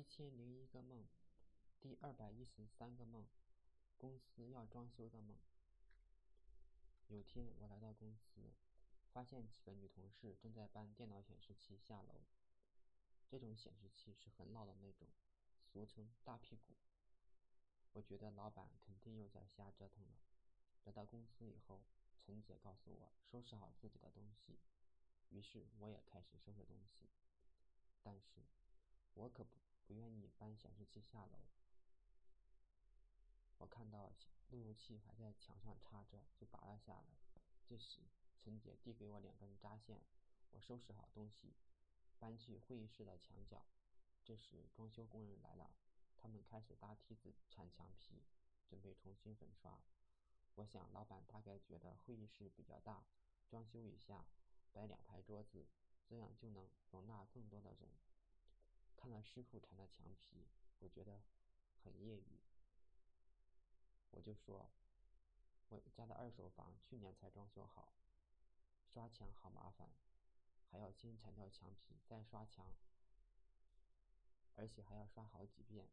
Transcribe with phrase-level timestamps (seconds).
[0.00, 1.04] 一千零一个梦，
[1.78, 3.26] 第二百一十三个梦，
[3.98, 5.36] 公司要装修的梦。
[7.08, 8.54] 有天我来到公司，
[9.12, 12.22] 发现几个女同事正在搬电脑显示器下楼。
[13.28, 15.06] 这种显示器是很老的那种，
[15.70, 16.72] 俗称大屁股。
[17.92, 20.16] 我觉得老板肯定又在瞎折腾了。
[20.84, 21.82] 来到公司以后，
[22.16, 24.58] 陈姐告诉我收拾好自己的东西，
[25.28, 27.10] 于是我也开始收拾东西。
[28.02, 28.46] 但是，
[29.12, 29.60] 我可不。
[29.90, 31.40] 不愿意搬显示器下楼。
[33.58, 34.12] 我看到
[34.50, 37.18] 路由器还在墙上插着，就拔了下来。
[37.66, 37.98] 这时，
[38.38, 40.00] 陈姐递给我两根扎线，
[40.52, 41.56] 我收拾好东西，
[42.20, 43.66] 搬去会议室的墙角。
[44.24, 45.72] 这时，装修工人来了，
[46.16, 48.22] 他们开始搭梯子铲墙皮，
[48.68, 49.82] 准备重新粉刷。
[50.54, 53.04] 我想，老板大概觉得会议室比较大，
[53.48, 54.24] 装修一下，
[54.70, 55.66] 摆两排桌子，
[56.06, 57.90] 这样就能容纳更多的人。
[59.00, 60.46] 看了师傅铲的墙皮，
[60.78, 61.22] 我觉得
[61.82, 62.38] 很业余。
[64.10, 64.70] 我就说，
[65.70, 67.94] 我家的二手房去年才装修好，
[68.84, 69.88] 刷墙好麻烦，
[70.70, 72.74] 还要先铲掉墙皮再刷墙，
[74.54, 75.88] 而且还要刷好几遍。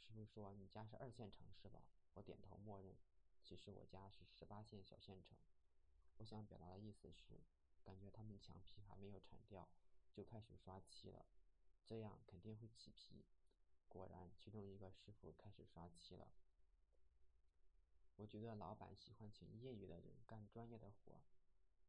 [0.00, 2.96] 师傅说：“你家是二线城市吧？”我点头默认。
[3.40, 5.38] 其实我家是十八线小县城。
[6.16, 7.40] 我想表达的意思是，
[7.84, 9.68] 感觉他们墙皮还没有铲掉，
[10.12, 11.24] 就开始刷漆了。
[11.88, 13.24] 这样肯定会起皮。
[13.88, 16.28] 果然，其中一个师傅开始刷漆了。
[18.16, 21.22] 我觉得老板喜欢请业余的人干专业的活，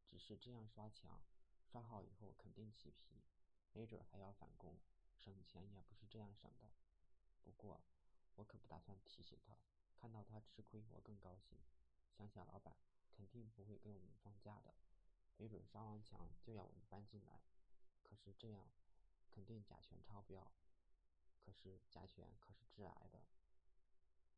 [0.08, 1.20] 只是这样刷墙，
[1.70, 3.20] 刷好以后肯定起皮，
[3.74, 4.80] 没准还要返工，
[5.18, 6.70] 省钱也不是这样省的。
[7.42, 7.82] 不过，
[8.36, 9.58] 我可不打算提醒他，
[9.94, 11.58] 看到他吃亏，我更高兴。
[12.16, 12.74] 想想老板
[13.12, 14.74] 肯定不会给我们放假的，
[15.36, 17.42] 没准刷完墙就要我们搬进来。
[18.02, 18.64] 可是这样。
[19.32, 20.52] 肯定甲醛超标，
[21.38, 23.22] 可是甲醛可是致癌的。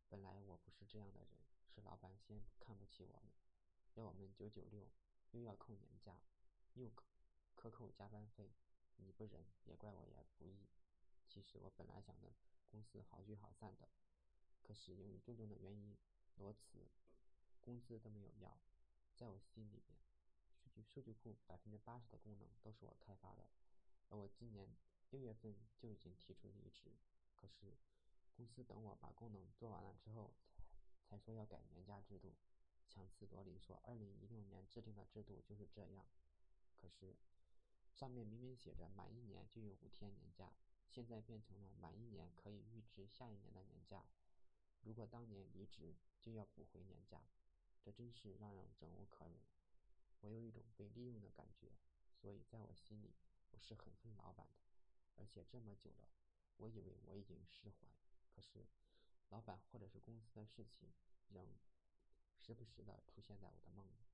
[0.09, 1.31] 本来我不是这样的人，
[1.75, 3.33] 是老板先看不起我们，
[3.95, 4.87] 要我们九九六，
[5.31, 6.21] 又要扣年假，
[6.75, 6.93] 又
[7.55, 8.53] 克扣加班费。
[8.97, 10.69] 你不仁也怪我也不义。
[11.27, 12.31] 其实我本来想跟
[12.71, 13.89] 公司好聚好散的，
[14.63, 15.97] 可是由于种种的原因
[16.37, 16.87] 裸辞，
[17.61, 18.61] 工资都没有要。
[19.17, 19.99] 在我心里边，
[20.61, 23.49] 数据数据库百分之八十的功能都是我开发的。
[24.13, 24.69] 而我今年
[25.09, 26.93] 六月份就已经提出离职，
[27.41, 27.79] 可是
[28.37, 30.35] 公司等我把功能做完了之后，
[31.03, 32.35] 才说要改年假制度，
[32.87, 36.05] 强词夺理说二零一六年制定的制度就是这样。
[36.77, 37.17] 可是
[37.95, 40.53] 上面明明写着满一年就有五天年假，
[40.91, 44.05] 现在变成了满一年可以预支下一年的年假。
[44.83, 47.25] 如果当年离职就要补回年假，
[47.81, 49.41] 这真是让人忍无可忍。
[50.21, 51.73] 我有一种被利用的感觉，
[52.21, 53.15] 所以在我心里。
[53.53, 54.57] 我是很恨老板的，
[55.17, 56.09] 而且这么久了，
[56.57, 57.87] 我以为我已经释怀，
[58.35, 58.67] 可是，
[59.29, 60.93] 老板或者是公司的事情，
[61.29, 61.47] 仍
[62.35, 64.05] 时不时的出现在我的梦里。